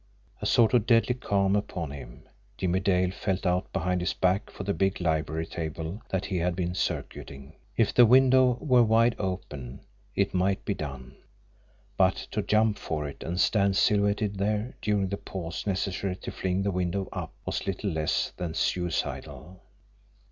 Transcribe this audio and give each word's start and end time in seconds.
A 0.41 0.47
sort 0.47 0.73
of 0.73 0.87
deadly 0.87 1.13
calm 1.13 1.55
upon 1.55 1.91
him, 1.91 2.27
Jimmie 2.57 2.79
Dale 2.79 3.11
felt 3.11 3.45
out 3.45 3.71
behind 3.71 4.01
his 4.01 4.13
back 4.15 4.49
for 4.49 4.63
the 4.63 4.73
big 4.73 4.99
library 4.99 5.45
table 5.45 6.01
that 6.09 6.25
he 6.25 6.37
had 6.39 6.55
been 6.55 6.73
circuiting 6.73 7.53
if 7.77 7.93
the 7.93 8.07
window 8.07 8.57
were 8.59 8.81
wide 8.81 9.15
open 9.19 9.81
it 10.15 10.33
might 10.33 10.65
be 10.65 10.73
done, 10.73 11.17
but 11.97 12.15
to 12.31 12.41
jump 12.41 12.79
for 12.79 13.07
it 13.07 13.21
and 13.21 13.39
stand 13.39 13.77
silhouetted 13.77 14.37
there 14.39 14.73
during 14.81 15.09
the 15.09 15.17
pause 15.17 15.67
necessary 15.67 16.15
to 16.15 16.31
fling 16.31 16.63
the 16.63 16.71
window 16.71 17.07
up 17.13 17.31
was 17.45 17.67
little 17.67 17.91
less 17.91 18.31
than 18.37 18.55
suicidal. 18.55 19.61